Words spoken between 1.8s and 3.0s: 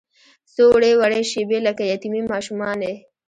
یتیمې ماشومانې